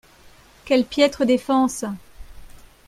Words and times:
Quelle 0.65 0.83
piètre 0.83 1.25
défense 1.25 1.85